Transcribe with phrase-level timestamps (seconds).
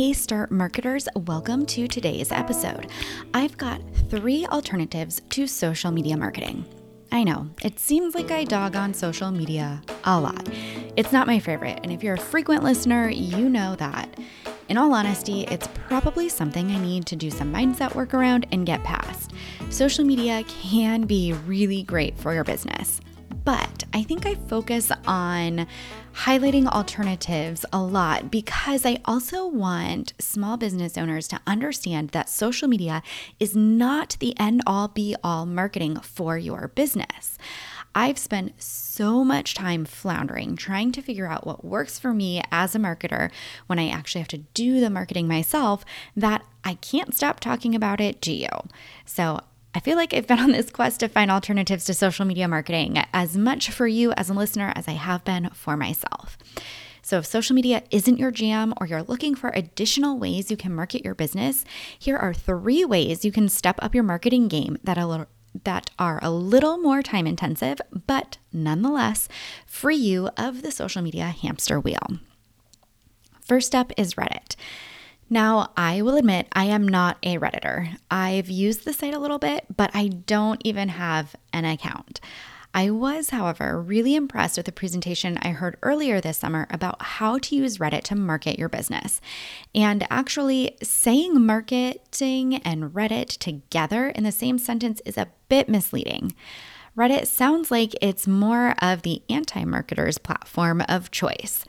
[0.00, 2.86] Hey, Start Marketers, welcome to today's episode.
[3.34, 6.64] I've got three alternatives to social media marketing.
[7.12, 10.48] I know, it seems like I dog on social media a lot.
[10.96, 14.18] It's not my favorite, and if you're a frequent listener, you know that.
[14.70, 18.64] In all honesty, it's probably something I need to do some mindset work around and
[18.64, 19.32] get past.
[19.68, 23.02] Social media can be really great for your business
[23.44, 25.66] but I think I focus on
[26.14, 32.68] highlighting alternatives a lot because I also want small business owners to understand that social
[32.68, 33.02] media
[33.38, 37.38] is not the end all be all marketing for your business.
[37.94, 42.74] I've spent so much time floundering trying to figure out what works for me as
[42.74, 43.30] a marketer
[43.66, 45.84] when I actually have to do the marketing myself
[46.16, 48.48] that I can't stop talking about it to you.
[49.04, 49.40] So
[49.72, 53.02] I feel like I've been on this quest to find alternatives to social media marketing
[53.12, 56.36] as much for you as a listener as I have been for myself.
[57.02, 60.74] So, if social media isn't your jam or you're looking for additional ways you can
[60.74, 61.64] market your business,
[61.98, 65.26] here are three ways you can step up your marketing game that a little
[65.64, 69.28] that are a little more time intensive, but nonetheless
[69.66, 72.18] free you of the social media hamster wheel.
[73.40, 74.54] First up is Reddit.
[75.32, 77.96] Now, I will admit I am not a Redditor.
[78.10, 82.20] I've used the site a little bit, but I don't even have an account.
[82.74, 87.38] I was, however, really impressed with the presentation I heard earlier this summer about how
[87.38, 89.20] to use Reddit to market your business.
[89.72, 96.34] And actually, saying marketing and Reddit together in the same sentence is a bit misleading.
[96.96, 101.64] Reddit sounds like it's more of the anti marketer's platform of choice.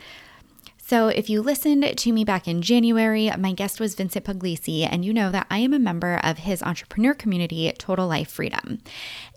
[0.92, 5.06] So, if you listened to me back in January, my guest was Vincent Pugliese, and
[5.06, 8.80] you know that I am a member of his entrepreneur community, Total Life Freedom.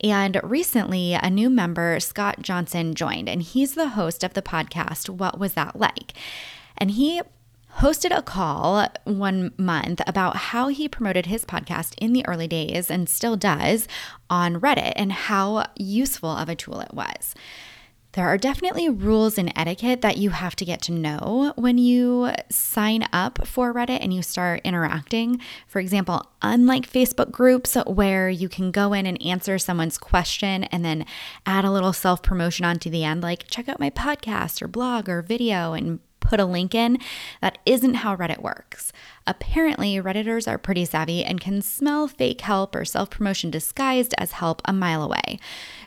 [0.02, 5.08] And recently, a new member, Scott Johnson, joined, and he's the host of the podcast,
[5.08, 6.14] What Was That Like?
[6.76, 7.22] And he
[7.78, 12.90] hosted a call one month about how he promoted his podcast in the early days
[12.90, 13.86] and still does
[14.28, 17.32] on Reddit and how useful of a tool it was.
[18.14, 22.30] There are definitely rules and etiquette that you have to get to know when you
[22.48, 25.40] sign up for Reddit and you start interacting.
[25.66, 30.84] For example, unlike Facebook groups where you can go in and answer someone's question and
[30.84, 31.06] then
[31.44, 35.08] add a little self promotion onto the end, like check out my podcast or blog
[35.08, 36.98] or video and put a link in.
[37.40, 38.92] That isn't how Reddit works.
[39.26, 44.32] Apparently, Redditors are pretty savvy and can smell fake help or self promotion disguised as
[44.32, 45.38] help a mile away.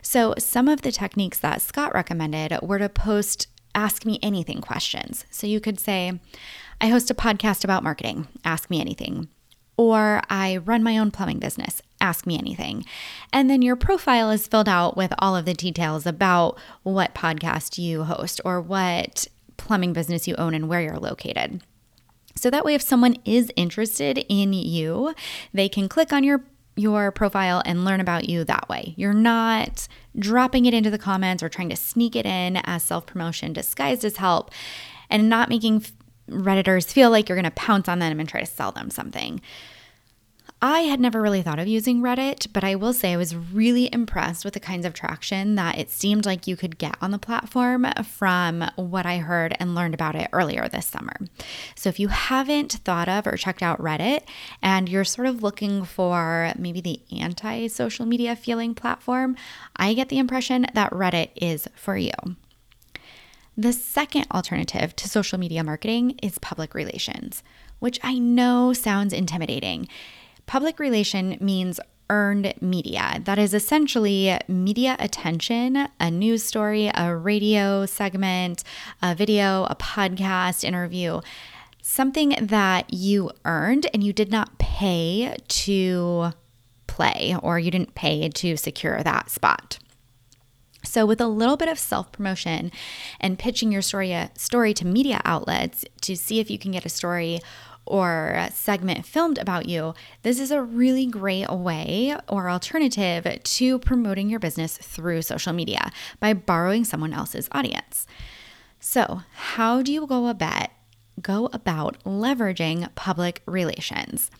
[0.02, 5.24] So, some of the techniques that Scott recommended were to post ask me anything questions.
[5.30, 6.18] So, you could say,
[6.80, 9.28] I host a podcast about marketing, ask me anything.
[9.76, 12.84] Or I run my own plumbing business, ask me anything.
[13.32, 17.78] And then your profile is filled out with all of the details about what podcast
[17.78, 21.62] you host or what plumbing business you own and where you're located.
[22.34, 25.14] So that way, if someone is interested in you,
[25.52, 26.44] they can click on your
[26.76, 28.94] your profile and learn about you that way.
[28.96, 33.04] You're not dropping it into the comments or trying to sneak it in as self
[33.04, 34.52] promotion disguised as help
[35.10, 35.84] and not making
[36.30, 39.40] Redditors feel like you're going to pounce on them and try to sell them something.
[40.60, 43.88] I had never really thought of using Reddit, but I will say I was really
[43.92, 47.18] impressed with the kinds of traction that it seemed like you could get on the
[47.18, 51.16] platform from what I heard and learned about it earlier this summer.
[51.76, 54.22] So if you haven't thought of or checked out Reddit
[54.60, 59.36] and you're sort of looking for maybe the anti social media feeling platform,
[59.76, 62.10] I get the impression that Reddit is for you.
[63.56, 67.42] The second alternative to social media marketing is public relations,
[67.78, 69.88] which I know sounds intimidating.
[70.48, 71.78] Public relation means
[72.08, 73.20] earned media.
[73.24, 78.64] That is essentially media attention, a news story, a radio segment,
[79.02, 81.20] a video, a podcast interview,
[81.82, 86.32] something that you earned and you did not pay to
[86.86, 89.78] play or you didn't pay to secure that spot.
[90.82, 92.72] So, with a little bit of self promotion
[93.20, 96.86] and pitching your story, uh, story to media outlets to see if you can get
[96.86, 97.40] a story
[97.88, 104.30] or segment filmed about you, this is a really great way or alternative to promoting
[104.30, 105.90] your business through social media
[106.20, 108.06] by borrowing someone else's audience.
[108.80, 110.68] So, how do you go about
[111.20, 114.30] go about leveraging public relations?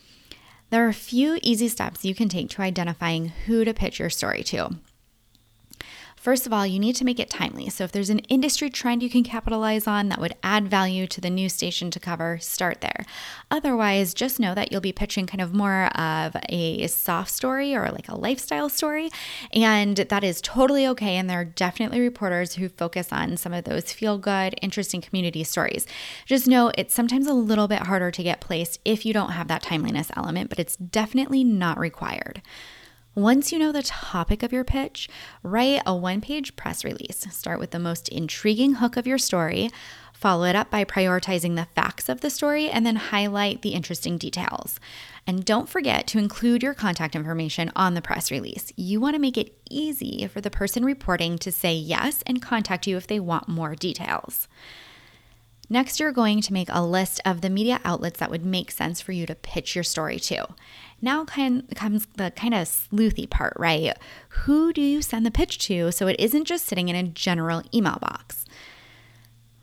[0.69, 4.09] There are a few easy steps you can take to identifying who to pitch your
[4.09, 4.77] story to.
[6.19, 7.69] First of all, you need to make it timely.
[7.69, 11.21] So if there's an industry trend you can capitalize on that would add value to
[11.21, 13.05] the news station to cover, start there.
[13.49, 17.89] Otherwise, just know that you'll be pitching kind of more of a soft story or
[17.89, 19.09] like a lifestyle story.
[19.53, 21.15] And that is totally okay.
[21.15, 25.45] And there are definitely reporters who focus on some of those feel good, interesting community
[25.45, 25.87] stories.
[26.25, 29.47] Just know it's sometimes a little bit harder to get placed if you don't have
[29.47, 32.41] that timeliness element, but it's definitely not required.
[33.15, 35.09] Once you know the topic of your pitch,
[35.41, 37.25] write a one page press release.
[37.31, 39.69] Start with the most intriguing hook of your story,
[40.13, 44.17] follow it up by prioritizing the facts of the story, and then highlight the interesting
[44.17, 44.79] details.
[45.25, 48.71] And don't forget to include your contact information on the press release.
[48.75, 52.85] You want to make it easy for the person reporting to say yes and contact
[52.85, 54.47] you if they want more details.
[55.69, 59.01] Next, you're going to make a list of the media outlets that would make sense
[59.01, 60.47] for you to pitch your story to.
[61.01, 63.95] Now comes the kind of sleuthy part, right?
[64.29, 67.61] Who do you send the pitch to so it isn't just sitting in a general
[67.73, 68.45] email box?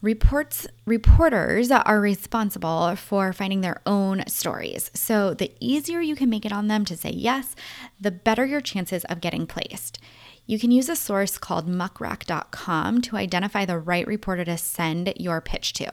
[0.02, 4.90] Reports reporters are responsible for finding their own stories.
[4.94, 7.56] So the easier you can make it on them to say yes,
[8.00, 9.98] the better your chances of getting placed.
[10.46, 15.40] You can use a source called muckrack.com to identify the right reporter to send your
[15.40, 15.90] pitch to.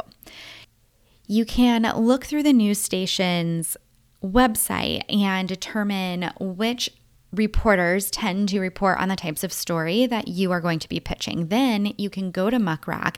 [1.27, 3.77] You can look through the news station's
[4.23, 6.91] website and determine which
[7.31, 11.00] reporters tend to report on the types of story that you are going to be
[11.00, 11.47] pitching.
[11.47, 13.15] Then you can go to Muckrack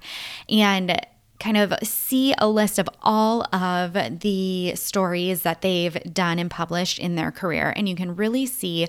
[0.49, 0.99] and
[1.39, 6.97] kind of see a list of all of the stories that they've done and published
[6.97, 7.73] in their career.
[7.75, 8.87] And you can really see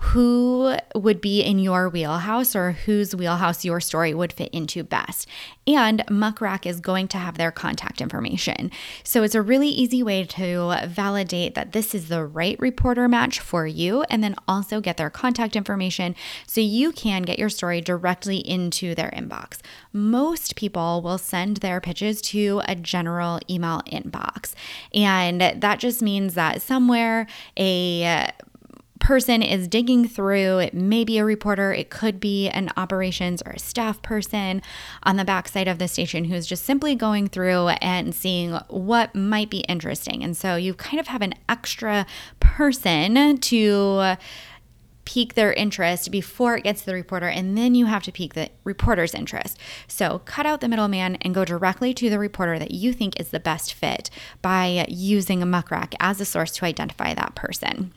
[0.00, 5.28] who would be in your wheelhouse or whose wheelhouse your story would fit into best.
[5.66, 8.70] And Muckrack is going to have their contact information.
[9.04, 13.40] So it's a really easy way to validate that this is the right reporter match
[13.40, 16.16] for you and then also get their contact information
[16.46, 19.58] so you can get your story directly into their inbox.
[19.92, 24.54] Most people will send their pitches to a general email inbox.
[24.94, 27.26] And that just means that somewhere
[27.58, 28.30] a
[29.00, 30.58] person is digging through.
[30.58, 34.62] It may be a reporter, it could be an operations or a staff person
[35.02, 39.50] on the backside of the station who's just simply going through and seeing what might
[39.50, 40.22] be interesting.
[40.22, 42.06] And so you kind of have an extra
[42.38, 44.16] person to
[45.06, 48.34] pique their interest before it gets to the reporter, and then you have to pique
[48.34, 49.58] the reporter's interest.
[49.88, 53.30] So cut out the middleman and go directly to the reporter that you think is
[53.30, 54.08] the best fit
[54.40, 57.92] by using a muckrack as a source to identify that person.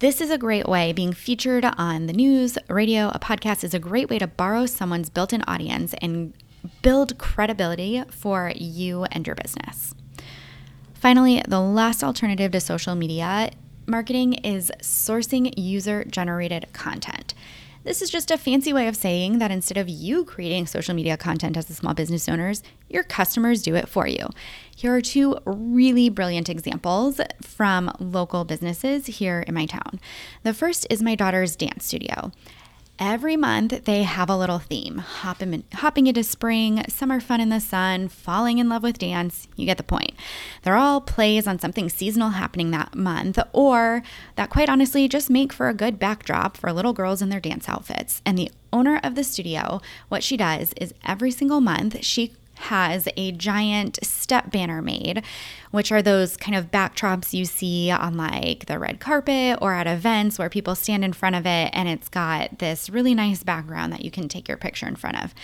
[0.00, 3.78] This is a great way, being featured on the news, radio, a podcast is a
[3.78, 6.32] great way to borrow someone's built in audience and
[6.80, 9.94] build credibility for you and your business.
[10.94, 13.50] Finally, the last alternative to social media
[13.86, 17.34] marketing is sourcing user generated content.
[17.82, 21.16] This is just a fancy way of saying that instead of you creating social media
[21.16, 24.28] content as a small business owners, your customers do it for you.
[24.76, 29.98] Here are two really brilliant examples from local businesses here in my town.
[30.42, 32.32] The first is my daughter's dance studio.
[33.02, 37.58] Every month, they have a little theme hopping, hopping into spring, summer fun in the
[37.58, 39.48] sun, falling in love with dance.
[39.56, 40.12] You get the point.
[40.62, 44.02] They're all plays on something seasonal happening that month, or
[44.36, 47.70] that quite honestly just make for a good backdrop for little girls in their dance
[47.70, 48.20] outfits.
[48.26, 49.80] And the owner of the studio,
[50.10, 55.22] what she does is every single month, she has a giant step banner made,
[55.70, 59.86] which are those kind of backdrops you see on like the red carpet or at
[59.86, 63.92] events where people stand in front of it and it's got this really nice background
[63.92, 65.34] that you can take your picture in front of.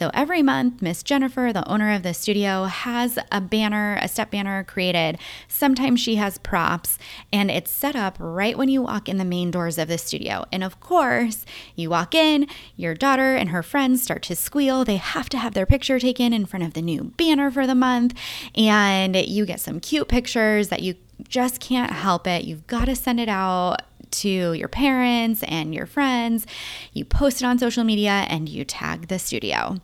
[0.00, 4.30] So every month, Miss Jennifer, the owner of the studio, has a banner, a step
[4.30, 5.18] banner created.
[5.46, 6.96] Sometimes she has props,
[7.30, 10.46] and it's set up right when you walk in the main doors of the studio.
[10.50, 11.44] And of course,
[11.76, 12.46] you walk in,
[12.76, 14.86] your daughter and her friends start to squeal.
[14.86, 17.74] They have to have their picture taken in front of the new banner for the
[17.74, 18.14] month,
[18.56, 20.96] and you get some cute pictures that you
[21.28, 22.44] just can't help it.
[22.44, 26.46] You've got to send it out to your parents and your friends.
[26.92, 29.76] You post it on social media and you tag the studio.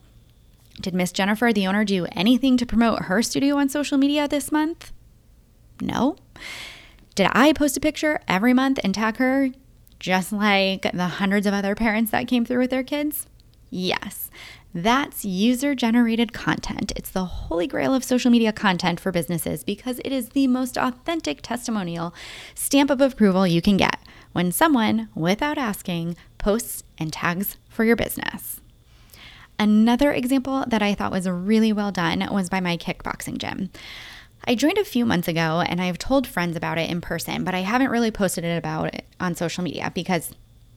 [0.81, 4.51] Did Miss Jennifer, the owner, do anything to promote her studio on social media this
[4.53, 4.93] month?
[5.81, 6.17] No.
[7.15, 9.51] Did I post a picture every month and tag her
[9.99, 13.27] just like the hundreds of other parents that came through with their kids?
[13.71, 14.31] Yes.
[14.77, 16.93] That's user generated content.
[16.97, 20.77] It's the holy grail of social media content for businesses because it is the most
[20.77, 22.13] authentic testimonial
[22.55, 23.99] stamp of approval you can get
[24.35, 28.61] when someone, without asking, posts and tags for your business.
[29.59, 33.71] Another example that I thought was really well done was by my kickboxing gym.
[34.45, 37.55] I joined a few months ago and I've told friends about it in person, but
[37.55, 40.33] I haven't really posted it about it on social media because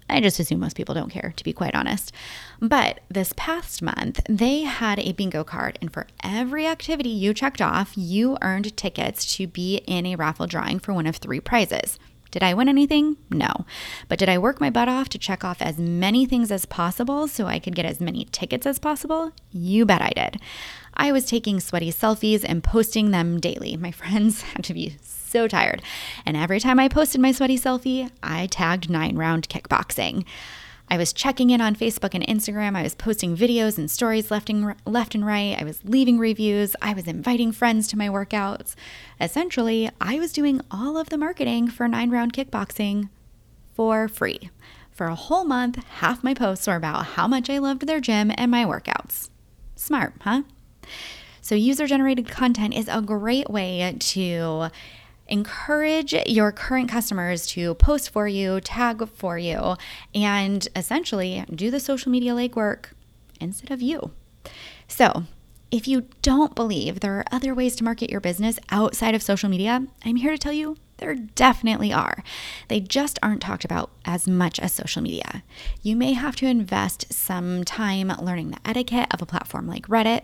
[0.09, 2.11] I just assume most people don't care, to be quite honest.
[2.59, 7.61] But this past month, they had a bingo card, and for every activity you checked
[7.61, 11.99] off, you earned tickets to be in a raffle drawing for one of three prizes.
[12.31, 13.17] Did I win anything?
[13.31, 13.65] No.
[14.07, 17.27] But did I work my butt off to check off as many things as possible
[17.27, 19.31] so I could get as many tickets as possible?
[19.51, 20.39] You bet I did.
[20.93, 23.77] I was taking sweaty selfies and posting them daily.
[23.77, 24.97] My friends had to be
[25.29, 25.81] so tired.
[26.25, 30.25] And every time I posted my sweaty selfie, I tagged nine round kickboxing.
[30.91, 32.75] I was checking in on Facebook and Instagram.
[32.75, 35.55] I was posting videos and stories left and, left and right.
[35.59, 36.75] I was leaving reviews.
[36.81, 38.73] I was inviting friends to my workouts.
[39.21, 43.09] Essentially, I was doing all of the marketing for Nine Round Kickboxing
[43.75, 44.49] for free.
[44.91, 48.31] For a whole month, half my posts were about how much I loved their gym
[48.35, 49.29] and my workouts.
[49.75, 50.41] Smart, huh?
[51.41, 54.69] So, user generated content is a great way to
[55.29, 59.75] encourage your current customers to post for you, tag for you,
[60.13, 62.87] and essentially do the social media legwork
[63.39, 64.11] instead of you.
[64.87, 65.23] So,
[65.71, 69.49] if you don't believe there are other ways to market your business outside of social
[69.49, 72.23] media, I'm here to tell you there definitely are.
[72.67, 75.43] They just aren't talked about as much as social media.
[75.81, 80.23] You may have to invest some time learning the etiquette of a platform like Reddit,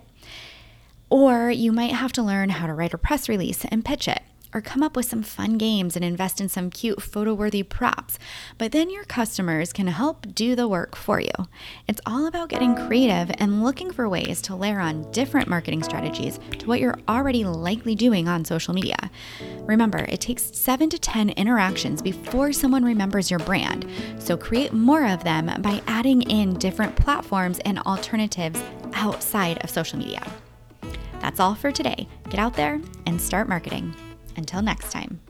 [1.09, 4.21] or you might have to learn how to write a press release and pitch it
[4.55, 8.17] or come up with some fun games and invest in some cute photo worthy props.
[8.57, 11.33] But then your customers can help do the work for you.
[11.89, 16.39] It's all about getting creative and looking for ways to layer on different marketing strategies
[16.59, 19.12] to what you're already likely doing on social media.
[19.63, 23.85] Remember, it takes seven to 10 interactions before someone remembers your brand.
[24.19, 28.62] So create more of them by adding in different platforms and alternatives
[28.93, 30.25] outside of social media.
[31.19, 32.07] That's all for today.
[32.29, 33.93] Get out there and start marketing.
[34.35, 35.25] Until next time.